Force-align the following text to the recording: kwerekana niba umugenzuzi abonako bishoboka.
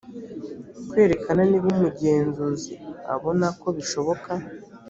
kwerekana 0.89 1.41
niba 1.49 1.67
umugenzuzi 1.73 2.73
abonako 3.13 3.67
bishoboka. 3.77 4.31